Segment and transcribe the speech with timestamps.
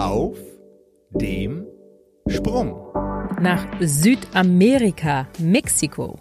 [0.00, 0.38] Auf
[1.10, 1.66] dem
[2.26, 2.74] Sprung.
[3.38, 6.18] Nach Südamerika, Mexiko.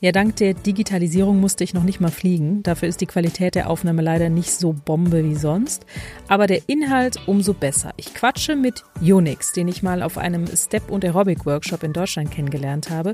[0.00, 2.62] Ja, dank der Digitalisierung musste ich noch nicht mal fliegen.
[2.62, 5.84] Dafür ist die Qualität der Aufnahme leider nicht so Bombe wie sonst.
[6.26, 7.92] Aber der Inhalt umso besser.
[7.98, 12.88] Ich quatsche mit Unix, den ich mal auf einem Step- und Aerobic-Workshop in Deutschland kennengelernt
[12.88, 13.12] habe.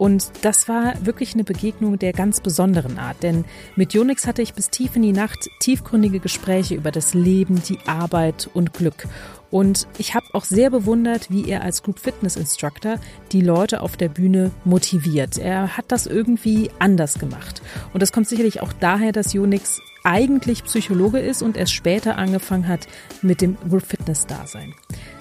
[0.00, 3.44] Und das war wirklich eine Begegnung der ganz besonderen Art, denn
[3.76, 7.80] mit Unix hatte ich bis tief in die Nacht tiefgründige Gespräche über das Leben, die
[7.84, 9.06] Arbeit und Glück.
[9.50, 12.94] Und ich habe auch sehr bewundert, wie er als Group Fitness Instructor
[13.32, 15.36] die Leute auf der Bühne motiviert.
[15.36, 17.60] Er hat das irgendwie anders gemacht.
[17.92, 22.68] Und das kommt sicherlich auch daher, dass Unix eigentlich Psychologe ist und erst später angefangen
[22.68, 22.86] hat
[23.22, 24.74] mit dem Group Fitness Dasein.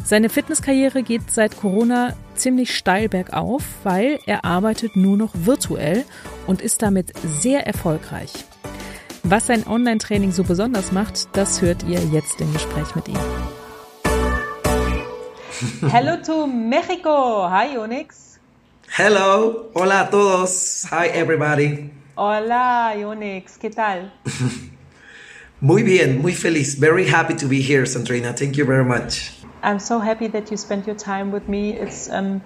[0.04, 6.06] Seine Fitnesskarriere geht seit Corona ziemlich steil bergauf, weil er arbeitet nur noch virtuell
[6.48, 8.32] und ist damit sehr erfolgreich.
[9.24, 13.20] Was sein Online-Training so besonders macht, das hört ihr jetzt im Gespräch mit ihm.
[15.92, 17.50] Hello to Mexico.
[17.50, 18.40] Hi, Onyx.
[18.88, 19.70] Hello.
[19.76, 20.88] Hola a todos.
[20.90, 21.99] Hi, everybody.
[22.22, 23.58] Hola, Onyx.
[23.58, 24.12] ¿Qué tal?
[25.62, 26.78] muy bien, muy feliz.
[26.78, 28.34] Very happy to be here, Sandrina.
[28.34, 29.32] Thank you very much.
[29.64, 31.80] I'm so happy that you spent your time with me.
[31.80, 32.42] It's um,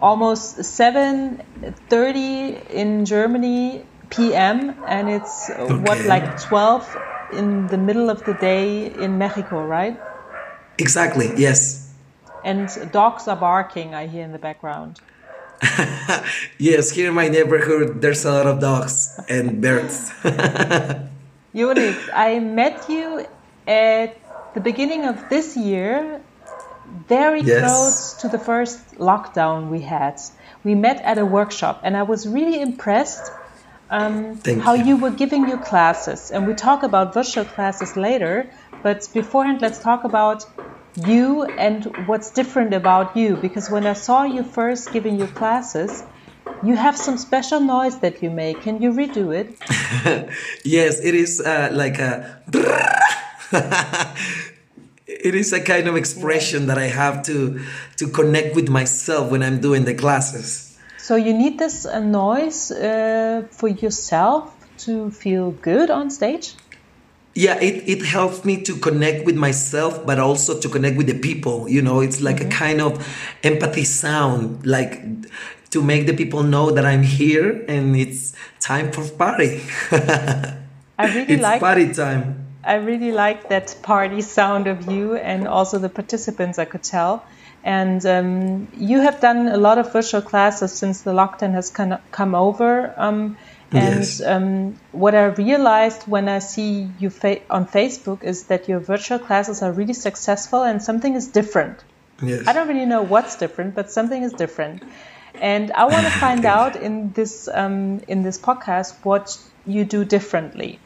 [0.00, 4.76] almost 7.30 in Germany p.m.
[4.86, 5.74] and it's okay.
[5.74, 6.96] what, like 12
[7.32, 9.98] in the middle of the day in Mexico, right?
[10.78, 11.92] Exactly, yes.
[12.44, 15.00] And dogs are barking, I hear in the background.
[16.58, 20.10] yes, here in my neighborhood, there's a lot of dogs and birds.
[21.54, 23.26] Unix, I met you
[23.66, 24.16] at
[24.54, 26.20] the beginning of this year,
[27.08, 27.60] very yes.
[27.60, 30.20] close to the first lockdown we had.
[30.64, 33.30] We met at a workshop, and I was really impressed
[33.90, 34.84] um, how you.
[34.84, 36.30] you were giving your classes.
[36.30, 38.50] And we talk about virtual classes later,
[38.82, 40.46] but beforehand, let's talk about
[40.96, 46.02] you and what's different about you because when I saw you first giving your classes,
[46.62, 48.62] you have some special noise that you make.
[48.62, 49.56] Can you redo it?
[50.64, 52.42] yes, it is uh, like a.
[55.06, 57.60] it is a kind of expression that I have to
[57.96, 60.78] to connect with myself when I'm doing the classes.
[60.98, 66.54] So you need this uh, noise uh, for yourself to feel good on stage
[67.34, 71.18] yeah it, it helps me to connect with myself but also to connect with the
[71.18, 72.00] people you know?
[72.00, 72.48] It's like mm-hmm.
[72.48, 73.06] a kind of
[73.42, 75.02] empathy sound like
[75.70, 79.62] to make the people know that i'm here and it's time for party.
[79.90, 82.46] I really it's like party time.
[82.62, 87.24] I really like that party sound of you and also the participants i could tell.
[87.62, 92.34] And um, you have done a lot of virtual classes since the lockdown has come
[92.34, 92.94] over.
[92.96, 93.36] Um,
[93.72, 94.20] and yes.
[94.20, 99.20] um, what I realized when I see you fa- on Facebook is that your virtual
[99.20, 101.84] classes are really successful and something is different.
[102.20, 102.48] Yes.
[102.48, 104.82] I don't really know what's different, but something is different.
[105.34, 110.04] And I want to find out in this um, in this podcast what you do
[110.04, 110.80] differently.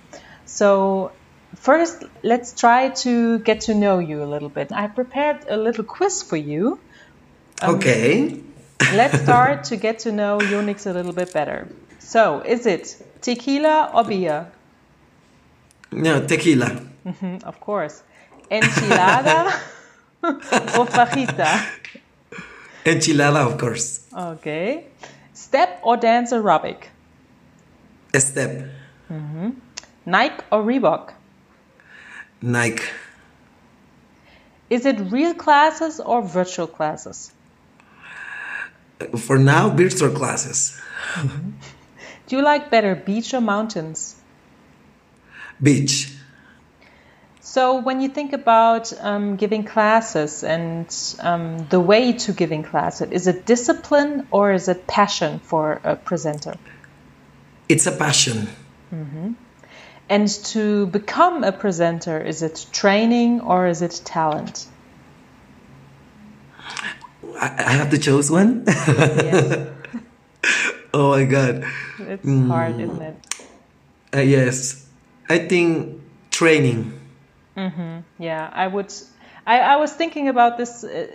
[0.45, 1.13] So
[1.57, 4.73] first, let's try to get to know you a little bit.
[4.73, 6.79] I prepared a little quiz for you.
[7.63, 8.41] Um, okay.
[8.93, 11.69] let's start to get to know Unix a little bit better.
[12.05, 14.53] So, is it tequila or beer?
[15.91, 16.83] No, tequila.
[17.07, 18.03] Mm-hmm, of course.
[18.51, 19.47] Enchilada
[20.23, 21.65] or fajita?
[22.85, 24.07] Enchilada, of course.
[24.15, 24.85] Okay.
[25.33, 26.89] Step or dance aerobic?
[28.13, 28.69] A step.
[29.11, 29.51] Mm-hmm.
[30.05, 31.15] Nike or Reebok?
[32.43, 32.85] Nike.
[34.69, 37.33] Is it real classes or virtual classes?
[39.19, 40.79] For now, virtual classes.
[41.15, 41.51] Mm-hmm.
[42.27, 44.17] Do you like better beach or mountains?
[45.63, 46.11] Beach.
[47.41, 50.87] So, when you think about um, giving classes and
[51.21, 55.95] um, the way to giving classes, is it discipline or is it passion for a
[55.95, 56.55] presenter?
[57.69, 58.49] It's a passion.
[58.93, 59.33] Mm-hmm.
[60.09, 64.67] And to become a presenter, is it training or is it talent?
[67.41, 68.65] I have to choose one.
[68.67, 69.74] yes.
[70.99, 71.65] oh my god.
[71.99, 72.47] It's mm.
[72.47, 73.17] hard, isn't it?
[74.15, 74.87] Uh, yes,
[75.29, 76.01] I think
[76.31, 77.01] training.
[77.57, 78.01] Mm-hmm.
[78.19, 78.93] Yeah, I would.
[79.45, 81.09] I, I was thinking about this uh,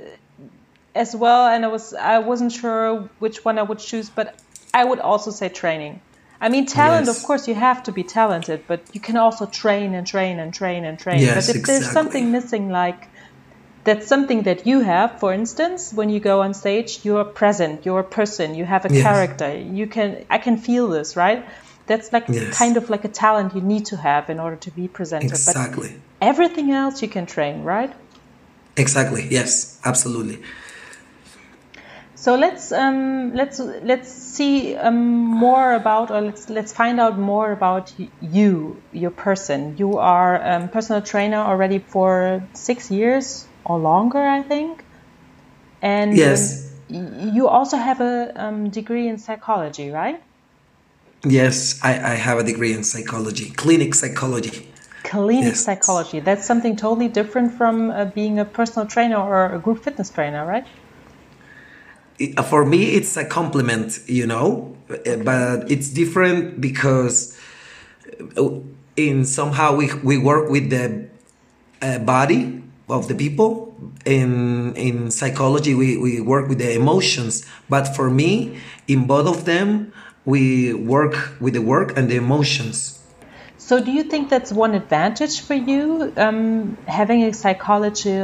[0.93, 4.37] as well, and I was I wasn't sure which one I would choose, but
[4.73, 6.01] I would also say training.
[6.41, 7.17] I mean, talent, yes.
[7.17, 10.53] of course, you have to be talented, but you can also train and train and
[10.53, 11.19] train and train.
[11.19, 11.79] Yes, but if exactly.
[11.79, 13.07] there's something missing, like
[13.83, 17.99] that's something that you have for instance when you go on stage you're present you're
[17.99, 19.03] a person you have a yes.
[19.03, 21.45] character you can i can feel this right
[21.87, 22.55] that's like yes.
[22.55, 25.89] kind of like a talent you need to have in order to be presented exactly
[25.89, 27.93] but everything else you can train right
[28.79, 29.27] Exactly.
[29.29, 29.79] Yes.
[29.83, 30.41] Absolutely.
[32.15, 37.51] So let's um, let's let's see um, more about, or let's let's find out more
[37.53, 39.77] about you, your person.
[39.77, 44.83] You are a um, personal trainer already for six years or longer, I think.
[45.81, 50.21] And yes, you also have a um, degree in psychology, right?
[51.23, 54.67] Yes, I, I have a degree in psychology, clinic psychology.
[55.03, 55.63] Clinic yes.
[55.63, 56.19] psychology.
[56.19, 60.45] That's something totally different from uh, being a personal trainer or a group fitness trainer,
[60.45, 60.65] right?
[62.49, 67.39] For me it's a compliment you know uh, but it's different because
[68.37, 68.49] uh,
[68.97, 71.07] in somehow we, we work with the
[71.81, 73.75] uh, body of the people
[74.05, 78.57] in in psychology we, we work with the emotions but for me
[78.87, 79.93] in both of them
[80.25, 82.99] we work with the work and the emotions
[83.69, 88.17] so, do you think that's one advantage for you, um, having a psychology,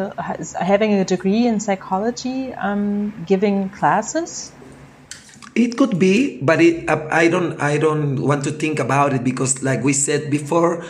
[0.59, 4.51] having a degree in psychology, um, giving classes?
[5.53, 7.61] It could be, but it, I don't.
[7.61, 10.83] I don't want to think about it because, like we said before,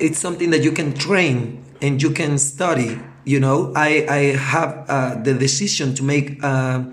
[0.00, 2.98] it's something that you can train and you can study.
[3.24, 6.42] You know, I I have uh, the decision to make.
[6.42, 6.84] Uh,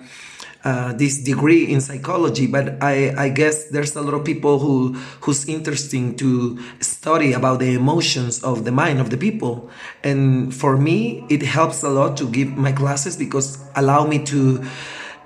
[0.64, 4.94] uh, this degree in psychology, but I, I guess there's a lot of people who
[5.22, 9.70] who's interesting to study about the emotions of the mind of the people.
[10.04, 14.62] And for me, it helps a lot to give my classes because allow me to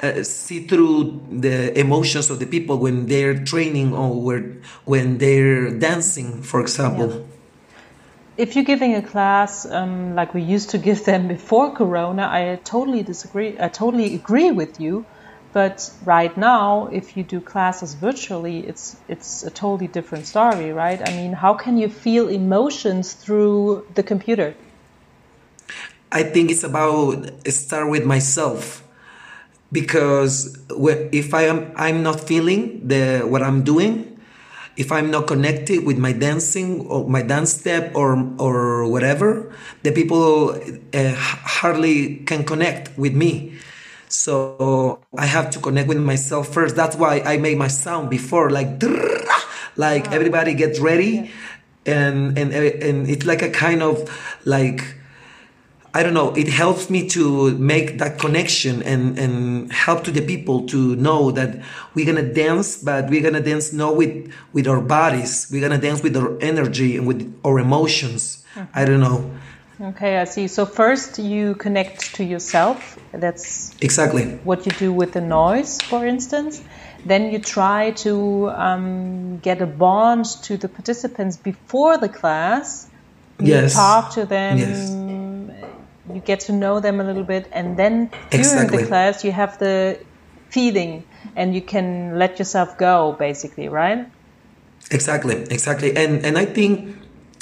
[0.03, 4.11] uh, see through the emotions of the people when they're training or
[4.85, 7.09] when they're dancing, for example.
[7.09, 7.32] Yeah
[8.38, 12.59] if you're giving a class um, like we used to give them before Corona, I
[12.63, 13.57] totally disagree.
[13.59, 15.06] I totally agree with you.
[15.53, 21.00] But right now, if you do classes virtually, it's it's a totally different story, right?
[21.00, 24.56] I mean, how can you feel emotions through the computer?
[26.12, 28.83] I think it's about start with myself
[29.71, 30.57] because
[31.12, 34.12] if I am I'm not feeling the what I'm doing,
[34.75, 39.54] if I'm not connected with my dancing or my dance step or or whatever,
[39.84, 40.58] the people
[40.94, 43.54] uh, hardly can connect with me.
[44.10, 46.75] So I have to connect with myself first.
[46.75, 48.81] That's why I made my sound before, like,
[49.75, 50.14] like wow.
[50.14, 51.31] everybody gets ready,
[51.86, 51.94] yeah.
[51.94, 54.10] and and and it's like a kind of
[54.46, 54.98] like.
[55.95, 56.34] I don't know.
[56.34, 61.30] It helps me to make that connection and, and help to the people to know
[61.31, 61.62] that
[61.94, 65.48] we're gonna dance, but we're gonna dance not with with our bodies.
[65.51, 68.44] We're gonna dance with our energy and with our emotions.
[68.56, 68.80] Mm-hmm.
[68.80, 69.31] I don't know.
[69.81, 70.48] Okay, I see.
[70.48, 72.98] So first you connect to yourself.
[73.12, 76.63] That's exactly what you do with the noise, for instance.
[77.06, 82.89] Then you try to um, get a bond to the participants before the class.
[83.39, 83.74] You yes.
[83.74, 84.57] talk to them.
[84.57, 84.89] Yes.
[86.11, 88.77] You get to know them a little bit, and then during exactly.
[88.83, 90.00] the class you have the
[90.50, 91.03] feeling,
[91.35, 94.05] and you can let yourself go, basically, right?
[94.91, 95.95] Exactly, exactly.
[95.95, 96.95] And and I think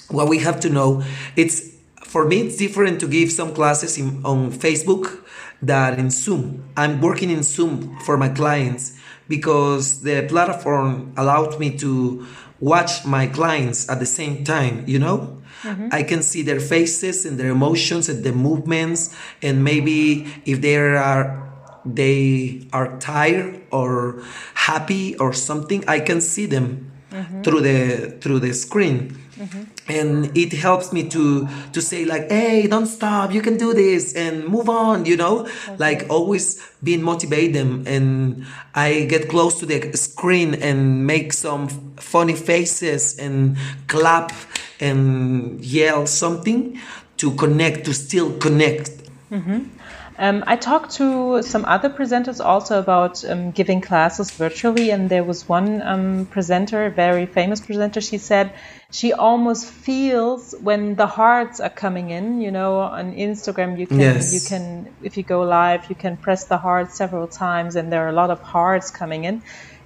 [0.10, 1.04] what we have to know
[1.36, 1.72] it's
[2.12, 5.24] for me, it's different to give some classes in, on Facebook
[5.62, 6.64] than in Zoom.
[6.76, 8.98] I'm working in Zoom for my clients
[9.30, 12.28] because the platform allowed me to
[12.60, 15.41] watch my clients at the same time, you know?
[15.62, 15.90] Mm-hmm.
[15.92, 20.78] I can see their faces and their emotions and the movements and maybe if they
[20.78, 21.52] are
[21.86, 24.22] they are tired or
[24.54, 27.42] happy or something, I can see them mm-hmm.
[27.42, 29.18] through the through the screen.
[29.38, 29.64] Mm-hmm.
[29.88, 34.14] And it helps me to to say like, hey, don't stop, you can do this
[34.16, 35.78] and move on, you know, okay.
[35.78, 37.84] like always being motivate them.
[37.88, 38.46] And
[38.76, 43.58] I get close to the screen and make some funny faces and
[43.88, 44.32] clap
[44.80, 46.80] and yell something
[47.18, 48.92] to connect, to still connect.
[49.32, 49.81] Mm-hmm.
[50.22, 55.24] Um, I talked to some other presenters also about um, giving classes virtually, and there
[55.24, 58.02] was one um, presenter, a very famous presenter.
[58.02, 58.54] She said
[58.92, 62.40] she almost feels when the hearts are coming in.
[62.40, 64.32] You know, on Instagram, you can yes.
[64.32, 68.06] you can if you go live, you can press the heart several times, and there
[68.06, 69.42] are a lot of hearts coming in.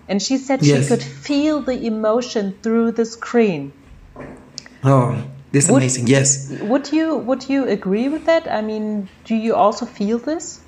[0.10, 0.84] And she said yes.
[0.84, 3.72] she could feel the emotion through the screen.
[4.84, 5.24] Oh,
[5.56, 6.08] this would, amazing.
[6.08, 6.52] Yes.
[6.64, 8.46] Would you would you agree with that?
[8.52, 10.60] I mean, do you also feel this?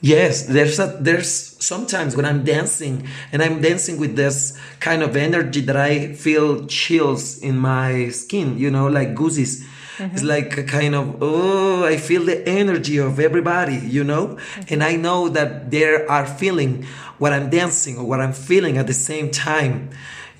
[0.00, 1.30] Yes, there's a, there's
[1.64, 6.66] sometimes when I'm dancing and I'm dancing with this kind of energy that I feel
[6.66, 9.62] chills in my skin, you know, like goosies.
[9.62, 10.12] Mm-hmm.
[10.12, 14.74] It's like a kind of oh, I feel the energy of everybody, you know, mm-hmm.
[14.74, 16.84] and I know that they are feeling
[17.18, 19.90] what I'm dancing or what I'm feeling at the same time,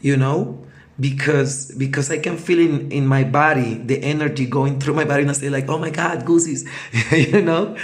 [0.01, 0.67] you know
[0.99, 5.23] because because I can feel in, in my body the energy going through my body
[5.23, 6.69] and I say like, oh my God, goosies,
[7.11, 7.77] you know?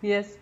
[0.00, 0.34] Yes.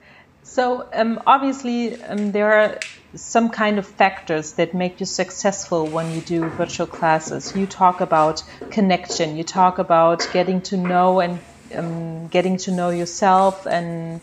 [0.43, 2.79] So um, obviously um, there are
[3.17, 7.57] some kind of factors that make you successful when you do virtual classes.
[7.57, 9.37] You talk about connection.
[9.37, 11.41] You talk about getting to know and
[11.75, 13.67] um, getting to know yourself.
[13.67, 14.21] And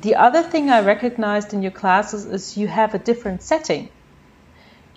[0.00, 3.90] the other thing I recognized in your classes is you have a different setting.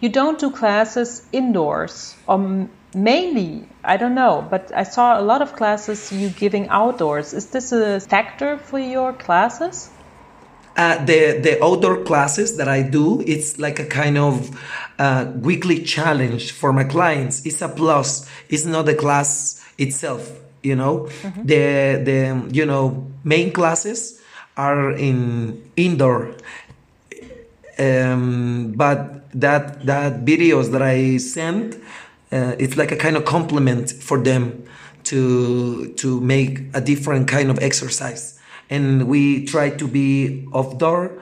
[0.02, 5.42] You don't do classes indoors or mainly i don't know but i saw a lot
[5.42, 9.90] of classes you giving outdoors is this a factor for your classes
[10.78, 14.58] uh, the the outdoor classes that I do, it's like a kind of
[14.98, 17.46] uh, weekly challenge for my clients.
[17.46, 18.26] It's a plus.
[18.48, 20.32] It's not the class itself.
[20.64, 21.44] You know, mm-hmm.
[21.44, 24.22] the the you know main classes
[24.56, 26.36] are in indoor.
[27.82, 31.82] Um, but that that videos that I send,
[32.32, 34.64] uh, it's like a kind of compliment for them
[35.06, 38.40] to to make a different kind of exercise.
[38.70, 41.22] And we try to be outdoor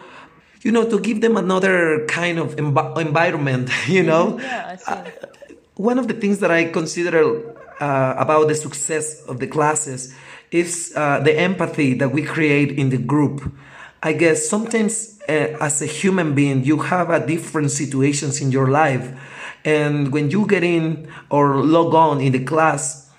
[0.62, 4.40] you know to give them another kind of env- environment you know?
[4.40, 4.92] Yeah, I see.
[4.92, 5.06] Uh,
[5.76, 10.14] one of the things that i consider uh, about the success of the classes
[10.52, 13.42] is uh, the empathy that we create in the group
[14.04, 18.68] i guess sometimes uh, as a human being you have a different situations in your
[18.68, 19.12] life
[19.66, 23.10] and when you get in or log on in the class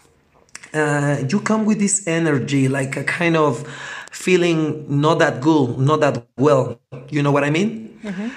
[0.73, 3.67] uh, you come with this energy like a kind of
[4.11, 6.79] feeling not that good, not that well.
[7.09, 7.99] You know what I mean?
[8.03, 8.29] Mm-hmm.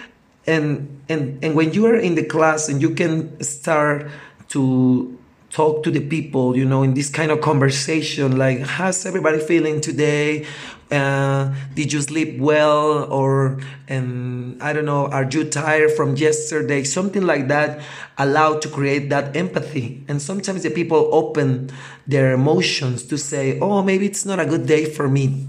[0.45, 4.09] And and and when you are in the class and you can start
[4.49, 5.17] to
[5.49, 9.81] talk to the people, you know, in this kind of conversation, like how's everybody feeling
[9.81, 10.45] today?
[10.93, 13.57] Uh, did you sleep well or
[13.89, 17.81] um, i don't know are you tired from yesterday something like that
[18.19, 21.67] allowed to create that empathy and sometimes the people open
[22.05, 25.47] their emotions to say oh maybe it's not a good day for me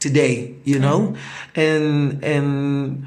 [0.00, 1.60] today you know mm-hmm.
[1.60, 3.06] and and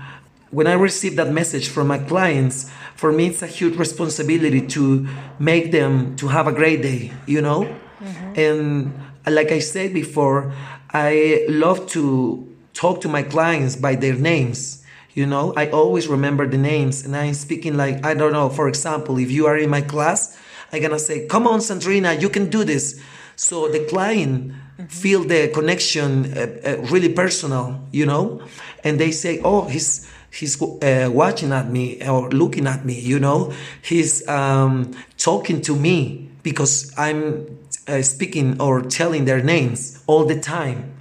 [0.51, 5.05] when i receive that message from my clients for me it's a huge responsibility to
[5.37, 7.67] make them to have a great day you know
[7.99, 8.39] mm-hmm.
[8.39, 8.93] and
[9.27, 10.53] like i said before
[10.93, 14.83] i love to talk to my clients by their names
[15.13, 18.67] you know i always remember the names and i'm speaking like i don't know for
[18.67, 20.37] example if you are in my class
[20.71, 22.99] i'm gonna say come on sandrina you can do this
[23.35, 24.85] so the client mm-hmm.
[24.85, 28.41] feel the connection uh, uh, really personal, you know,
[28.83, 33.19] and they say, "Oh, he's." He's uh, watching at me or looking at me, you
[33.19, 33.53] know.
[33.83, 37.57] He's um, talking to me because I'm
[37.87, 40.93] uh, speaking or telling their names all the time.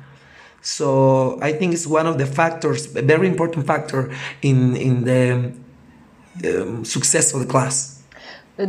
[0.62, 5.52] So I think it's one of the factors, a very important factor in in the
[6.44, 8.02] um, success of the class.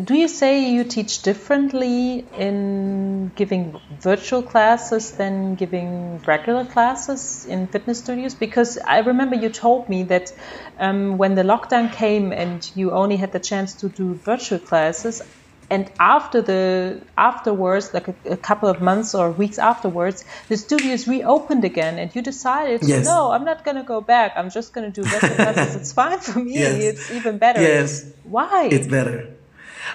[0.05, 7.67] Do you say you teach differently in giving virtual classes than giving regular classes in
[7.67, 8.33] fitness studios?
[8.33, 10.33] Because I remember you told me that
[10.79, 15.21] um, when the lockdown came and you only had the chance to do virtual classes,
[15.73, 16.61] and after the
[17.17, 22.07] afterwards, like a, a couple of months or weeks afterwards, the studios reopened again, and
[22.15, 23.05] you decided, yes.
[23.05, 24.33] no, I'm not going to go back.
[24.39, 25.75] I'm just going to do virtual classes.
[25.79, 26.53] It's fine for me.
[26.53, 26.83] Yes.
[26.89, 27.61] It's even better.
[27.61, 27.89] Yes.
[28.23, 28.69] Why?
[28.71, 29.33] It's better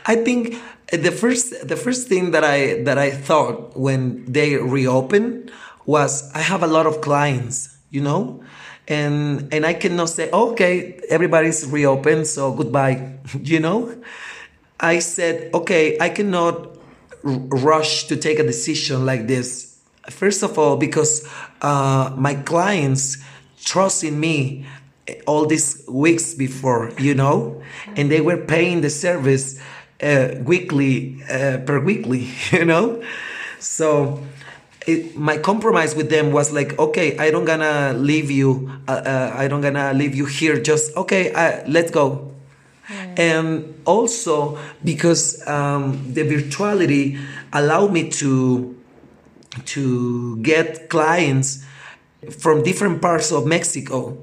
[0.07, 0.57] I think
[0.93, 5.51] the first the first thing that I that I thought when they reopened
[5.87, 8.43] was I have a lot of clients, you know,
[8.87, 13.95] and and I cannot say okay everybody's reopened so goodbye, you know.
[14.81, 16.79] I said okay I cannot
[17.23, 19.79] rush to take a decision like this.
[20.09, 21.29] First of all, because
[21.61, 23.19] uh, my clients
[23.65, 24.67] trust in me
[25.27, 27.63] all these weeks before, you know,
[27.97, 29.61] and they were paying the service
[30.03, 33.03] uh, weekly uh, per weekly, you know.
[33.59, 34.25] So
[34.87, 38.71] it, my compromise with them was like, okay, I don't gonna leave you.
[38.87, 40.61] Uh, uh I don't gonna leave you here.
[40.61, 41.33] Just okay,
[41.67, 42.33] let's go.
[43.19, 47.21] And also because um, the virtuality
[47.53, 48.75] allowed me to
[49.65, 51.65] to get clients
[52.39, 54.17] from different parts of Mexico.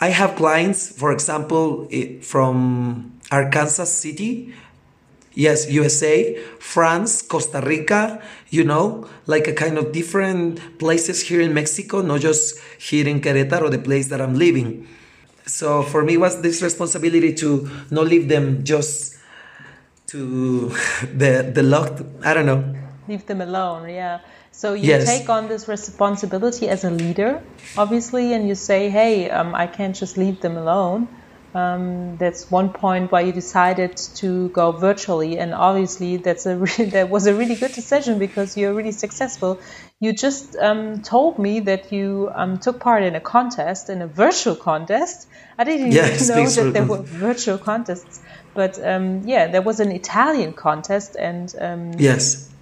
[0.00, 1.88] I have clients, for example,
[2.22, 4.54] from Arkansas City,
[5.38, 11.54] Yes, USA, France, Costa Rica, you know, like a kind of different places here in
[11.54, 14.88] Mexico, not just here in Querétaro, the place that I'm living.
[15.48, 19.16] So for me was this responsibility to not leave them just
[20.08, 20.68] to
[21.16, 22.62] the the locked I don't know.
[23.08, 24.20] Leave them alone, yeah.
[24.52, 25.06] So you yes.
[25.06, 27.42] take on this responsibility as a leader,
[27.76, 31.08] obviously, and you say, "Hey, um, I can't just leave them alone."
[31.54, 36.84] Um, that's one point why you decided to go virtually, and obviously that's a re-
[36.92, 39.60] that was a really good decision because you're really successful.
[39.98, 44.06] You just um, told me that you um, took part in a contest, in a
[44.06, 45.26] virtual contest.
[45.56, 48.20] I didn't even know that there were virtual contests,
[48.54, 52.52] but um, yeah, there was an Italian contest, and um, Yes.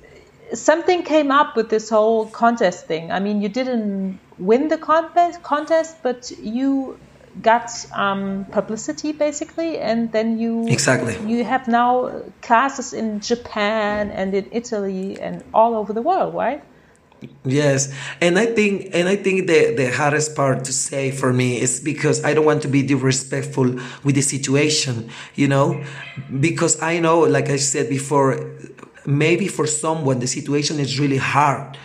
[0.54, 3.10] something came up with this whole contest thing.
[3.10, 7.00] I mean, you didn't win the contest, contest but you
[7.42, 11.16] got um, publicity basically, and then you Exactly.
[11.26, 16.62] you have now classes in Japan and in Italy and all over the world, right?
[17.44, 21.60] Yes, and I think and I think the the hardest part to say for me
[21.60, 25.82] is because I don't want to be disrespectful with the situation, you know,
[26.40, 28.36] because I know, like I said before,
[29.06, 31.78] maybe for someone the situation is really hard,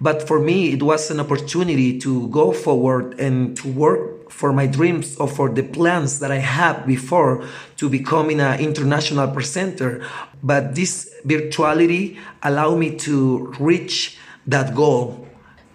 [0.00, 4.66] but for me it was an opportunity to go forward and to work for my
[4.66, 7.44] dreams or for the plans that I had before
[7.76, 10.02] to becoming an international presenter.
[10.42, 14.16] But this virtuality allowed me to reach
[14.46, 15.28] that goal.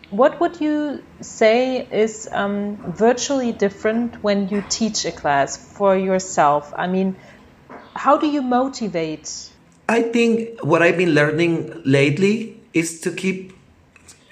[0.10, 6.74] What would you say is um, virtually different when you teach a class for yourself?
[6.75, 7.15] I mean,
[7.93, 9.29] how do you motivate?
[9.88, 13.53] I think what I've been learning lately is to keep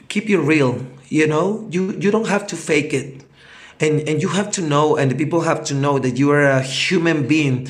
[0.07, 0.85] keep you real.
[1.09, 3.22] You know, you you don't have to fake it,
[3.83, 6.45] and and you have to know, and the people have to know that you are
[6.45, 7.67] a human being,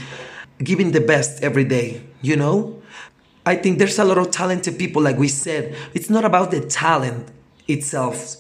[0.60, 2.02] giving the best every day.
[2.22, 2.82] You know,
[3.46, 5.76] I think there's a lot of talented people, like we said.
[5.94, 7.30] It's not about the talent
[7.68, 8.38] itself.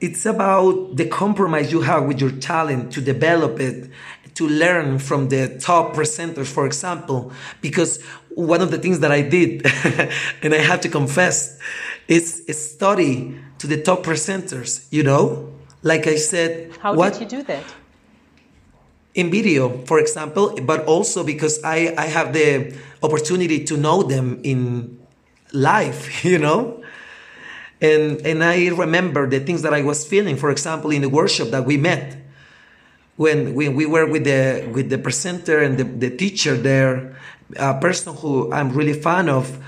[0.00, 3.90] It's about the compromise you have with your talent to develop it,
[4.34, 7.32] to learn from the top presenters, for example.
[7.60, 8.00] Because
[8.34, 9.66] one of the things that I did,
[10.42, 11.58] and I have to confess,
[12.08, 15.52] is study to the top presenters, you know?
[15.82, 17.64] Like I said, How what, did you do that?
[19.14, 24.40] in video, for example, but also because I, I have the opportunity to know them
[24.44, 24.98] in
[25.52, 26.82] life, you know?
[27.80, 31.48] And, and I remember the things that I was feeling, for example, in the workshop
[31.48, 32.18] that we met.
[33.16, 37.16] When, when we were with the, with the presenter and the, the teacher there,
[37.56, 39.58] a person who I'm really fan of,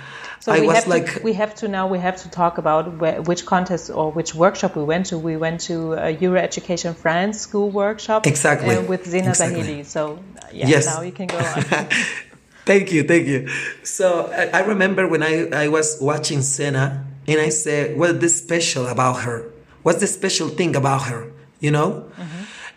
[0.42, 2.58] So I we was have like, to, we have to now we have to talk
[2.58, 5.14] about where, which contest or which workshop we went to.
[5.30, 8.74] We went to a Euro Education France school workshop Exactly.
[8.74, 9.62] uh, with Zina Exactly.
[9.62, 9.86] Zahili.
[9.86, 10.18] So
[10.52, 10.86] yeah, Yes.
[10.86, 11.62] now you can go on.
[12.64, 13.48] Thank you, thank you.
[13.82, 18.34] So I, I remember when I, I was watching Senna and I said, what's this
[18.38, 19.38] special about her?
[19.82, 21.22] What's the special thing about her?
[21.60, 22.10] You know?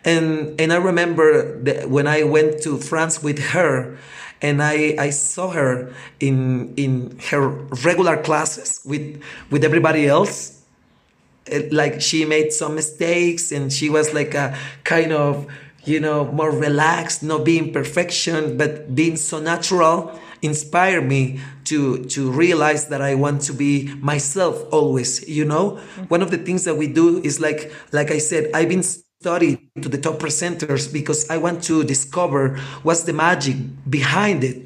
[0.04, 3.96] And and I remember when I went to France with her
[4.42, 7.48] and I, I saw her in in her
[7.84, 10.52] regular classes with with everybody else.
[11.46, 15.46] It, like she made some mistakes and she was like a kind of
[15.84, 22.32] you know more relaxed not being perfection but being so natural inspired me to to
[22.32, 25.78] realize that i want to be myself always you know?
[25.78, 26.02] Mm-hmm.
[26.04, 28.82] One of the things that we do is like like i said i've been
[29.26, 33.56] studying to the top presenters because i want to discover what's the magic
[33.90, 34.58] behind it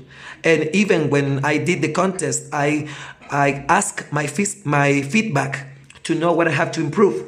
[0.45, 2.89] and even when i did the contest i
[3.31, 5.71] i asked my fis- my feedback
[6.11, 7.25] to know what I have to improve.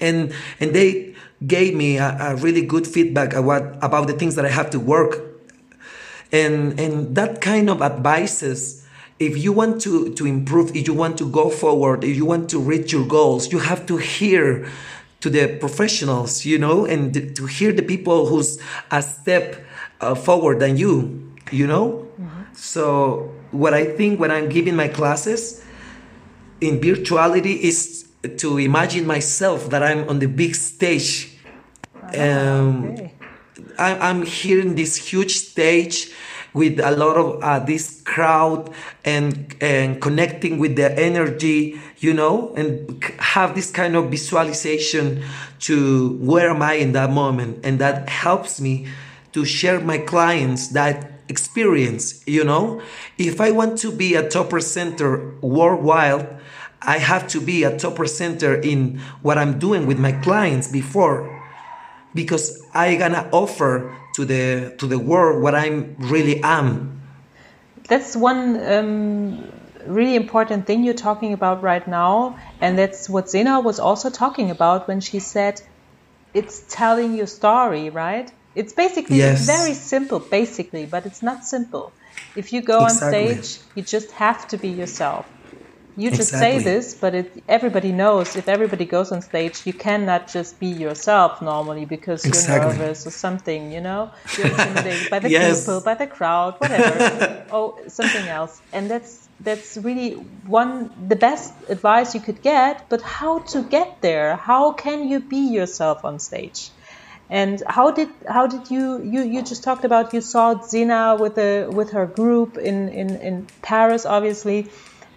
[0.00, 1.14] And and they
[1.46, 4.80] gave me a, a really good feedback about, about the things that I have to
[4.80, 5.22] work.
[6.32, 8.86] And and that kind of advices,
[9.18, 12.50] if you want to, to improve, if you want to go forward, if you want
[12.50, 14.68] to reach your goals, you have to hear
[15.20, 19.64] to the professionals, you know, and to hear the people who's a step
[20.00, 22.06] uh, forward than you, you know.
[22.52, 25.64] So what I think when I'm giving my classes,
[26.60, 31.38] in virtuality is to imagine myself that I'm on the big stage.
[32.16, 33.12] Um, Okay.
[33.78, 36.12] I, I'm here in this huge stage
[36.54, 38.70] with a lot of uh, this crowd
[39.04, 45.22] and and connecting with the energy, you know, and have this kind of visualization
[45.60, 48.88] to where am I in that moment, and that helps me
[49.32, 52.26] to share my clients that experience.
[52.26, 52.80] You know,
[53.18, 56.38] if I want to be a top presenter worldwide,
[56.80, 61.37] I have to be a top presenter in what I'm doing with my clients before
[62.14, 67.00] because I gonna offer to the to the world what I'm really am.
[67.88, 69.50] That's one um,
[69.86, 74.50] really important thing you're talking about right now, and that's what Zena was also talking
[74.50, 75.60] about when she said
[76.34, 78.30] it's telling your story, right?
[78.54, 79.46] It's basically Yes.
[79.46, 81.94] very simple, basically, but it's not simple.
[82.34, 83.26] If you go Exactly.
[83.26, 85.26] on stage, you just have to be yourself.
[85.98, 86.60] You just exactly.
[86.60, 90.68] say this, but it, everybody knows if everybody goes on stage, you cannot just be
[90.68, 92.54] yourself normally because exactly.
[92.54, 94.10] you're nervous or something, you know?
[94.36, 95.64] You're intimidated by the yes.
[95.64, 97.44] people, by the crowd, whatever.
[97.52, 98.62] oh, something else.
[98.72, 100.12] And that's that's really
[100.46, 104.36] one the best advice you could get, but how to get there?
[104.36, 106.70] How can you be yourself on stage?
[107.30, 111.38] And how did how did you you, you just talked about you saw Zena with
[111.38, 114.68] a with her group in, in, in Paris obviously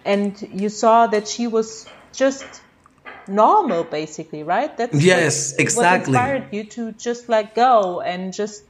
[0.04, 2.62] and you saw that she was just
[3.28, 4.76] normal basically right?
[4.76, 6.12] That's yes what, exactly.
[6.14, 8.64] what inspired you to just like go and just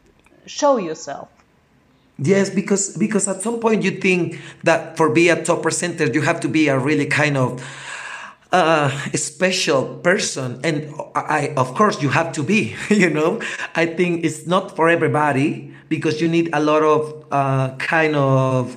[0.46, 1.28] show yourself.
[2.18, 6.22] Yes because because at some point you think that for be a top presenter you
[6.22, 7.62] have to be a really kind of
[8.52, 10.60] uh, special person.
[10.62, 13.40] And I, of course you have to be you know?
[13.74, 18.76] I think it's not for everybody because you need a lot of uh, kind of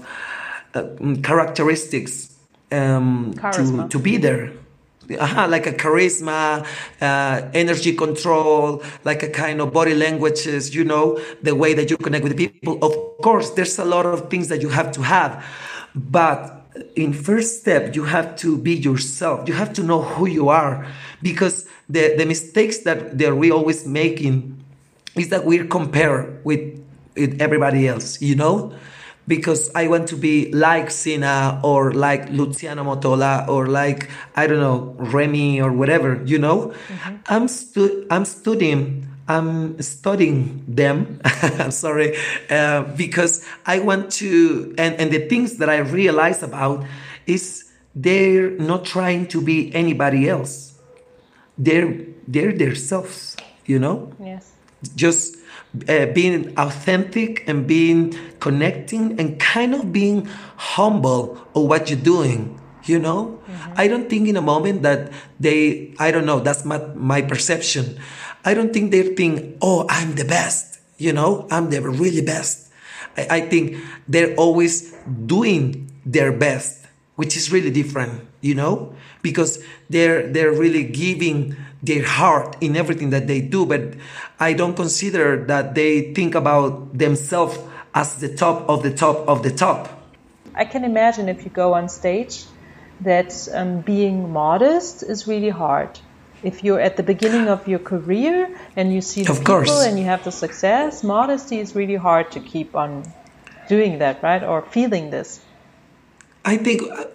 [0.73, 0.83] uh,
[1.23, 2.34] characteristics
[2.71, 4.51] um, to, to be there.
[5.07, 6.65] Uh-huh, like a charisma,
[6.99, 11.97] uh, energy control, like a kind of body languages, you know, the way that you
[11.97, 12.83] connect with people.
[12.83, 15.45] Of course, there's a lot of things that you have to have.
[15.93, 19.47] But in first step, you have to be yourself.
[19.47, 20.87] You have to know who you are
[21.21, 24.57] because the, the mistakes that, that we always making
[25.15, 26.83] is that we compare with,
[27.15, 28.73] with everybody else, you know?
[29.27, 34.59] Because I want to be like Sina or like Luciano Motola or like I don't
[34.59, 36.21] know Remy or whatever.
[36.25, 37.15] You know, mm-hmm.
[37.27, 39.07] I'm stu- I'm studying.
[39.27, 41.19] I'm studying them.
[41.25, 42.15] I'm sorry,
[42.49, 46.85] uh, because I want to, and, and the things that I realize about
[47.25, 50.79] is they're not trying to be anybody else.
[51.57, 53.35] They're they're themselves.
[53.65, 54.13] You know.
[54.19, 54.51] Yes.
[54.95, 55.37] Just
[55.89, 60.25] uh, being authentic and being connecting and kind of being
[60.57, 63.39] humble of what you're doing you know?
[63.49, 63.73] Mm-hmm.
[63.77, 67.97] i don't think in a moment that they i don't know that's my, my perception.
[68.45, 71.47] I don't think they think oh i'm the best you know?
[71.51, 72.71] I'm the really best.
[73.17, 74.93] I, I think they're always
[75.25, 76.85] doing their best
[77.15, 78.93] which is really different you know?
[79.23, 83.93] Because they're they're really giving their heart in everything that they do, but
[84.39, 87.57] I don't consider that they think about themselves
[87.93, 89.89] as the top of the top of the top.
[90.53, 92.45] I can imagine if you go on stage
[93.01, 95.99] that um, being modest is really hard.
[96.43, 99.85] If you're at the beginning of your career and you see the of people course.
[99.85, 103.03] and you have the success, modesty is really hard to keep on
[103.67, 104.43] doing that, right?
[104.43, 105.41] Or feeling this.
[106.43, 107.05] I think uh,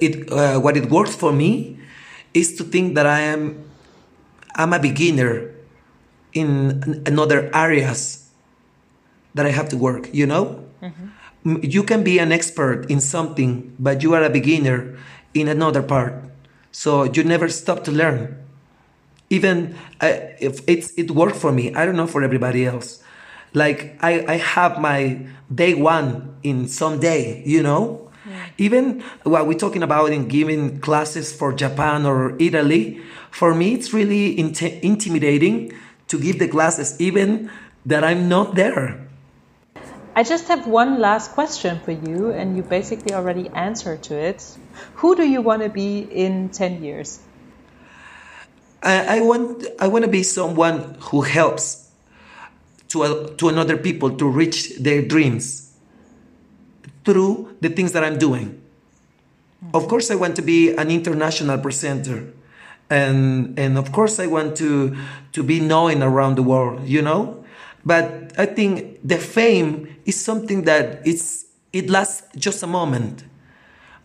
[0.00, 1.78] it uh, what it works for me
[2.34, 3.64] is to think that I am
[4.56, 5.54] I'm a beginner
[6.32, 8.30] in another areas
[9.34, 10.64] that I have to work, you know?
[10.82, 11.56] Mm-hmm.
[11.62, 14.98] You can be an expert in something, but you are a beginner
[15.32, 16.14] in another part.
[16.72, 18.36] So you never stop to learn.
[19.30, 23.02] Even uh, if it's it worked for me, I don't know for everybody else.
[23.54, 28.09] Like I, I have my day one in some day, you know?
[28.60, 33.94] Even what we're talking about in giving classes for Japan or Italy, for me, it's
[33.94, 35.72] really int- intimidating
[36.08, 37.50] to give the classes, even
[37.86, 39.08] that I'm not there.
[40.14, 44.44] I just have one last question for you, and you basically already answered to it.
[44.96, 47.18] Who do you want to be in 10 years?
[48.82, 51.88] I, I want, I want to be someone who helps
[52.88, 55.69] to, uh, to another people to reach their dreams
[57.04, 58.60] through the things that I'm doing.
[59.74, 62.32] Of course, I want to be an international presenter
[62.90, 64.96] and and of course I want to
[65.32, 67.44] to be known around the world, you know.
[67.86, 73.24] But I think the fame is something that it's it lasts just a moment,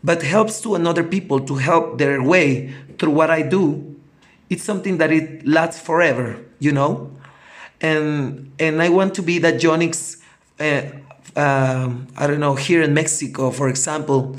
[0.03, 3.95] but helps to another people to help their way through what I do.
[4.49, 7.11] It's something that it lasts forever, you know.
[7.81, 10.21] And and I want to be that Jonix.
[10.57, 11.01] Uh,
[11.35, 14.37] uh, I don't know here in Mexico, for example,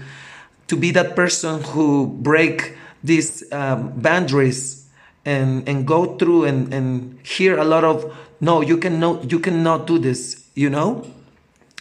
[0.69, 4.87] to be that person who break these um, boundaries
[5.25, 9.87] and and go through and and hear a lot of no you cannot you cannot
[9.87, 11.05] do this you know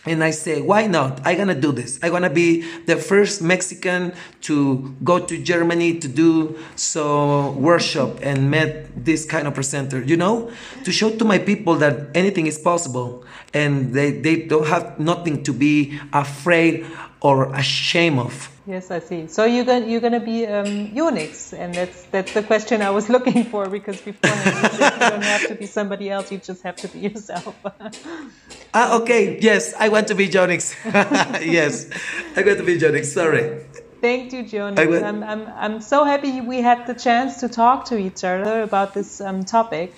[0.06, 1.22] and I say, why not?
[1.26, 2.00] I'm gonna do this.
[2.04, 8.52] I'm gonna be the first Mexican to go to Germany to do so workshop and
[8.52, 10.52] met this kind of presenter, you know,
[10.84, 15.44] to show to my people that anything is possible and they, they don't have nothing
[15.44, 16.86] to be afraid
[17.22, 18.55] or ashamed of.
[18.68, 19.28] Yes, I see.
[19.28, 22.90] So you're going you're going to be um, Jonix, and that's that's the question I
[22.90, 26.76] was looking for because before you don't have to be somebody else; you just have
[26.78, 27.56] to be yourself.
[28.74, 29.38] ah, okay.
[29.40, 30.74] Yes, I want to be Jonix.
[31.46, 31.90] yes,
[32.36, 33.06] I want to be Jonix.
[33.06, 33.62] Sorry.
[34.02, 35.02] Thank you, Jonas.
[35.02, 38.94] I'm, I'm, I'm so happy we had the chance to talk to each other about
[38.94, 39.96] this um, topic.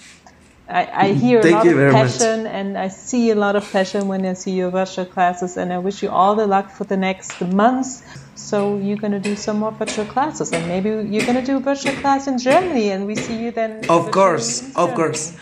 [0.70, 1.94] I, I hear Thank a lot of much.
[1.94, 5.72] passion and I see a lot of passion when I see your virtual classes and
[5.72, 8.04] I wish you all the luck for the next months.
[8.36, 11.58] So you're going to do some more virtual classes and maybe you're going to do
[11.58, 13.86] a virtual class in Germany and we see you then.
[13.90, 15.38] Of course, of course.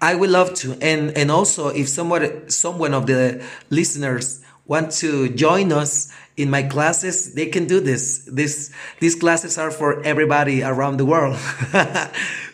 [0.00, 0.76] I would love to.
[0.82, 6.62] And and also if someone someone of the listeners want to join us in my
[6.62, 8.28] classes, they can do this.
[8.30, 11.38] This these classes are for everybody around the world.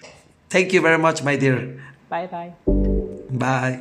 [0.50, 1.78] Thank you very much, my dear.
[2.08, 2.52] Bye bye.
[3.30, 3.78] Bye.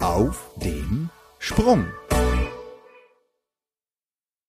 [0.00, 1.84] Auf dem Sprung.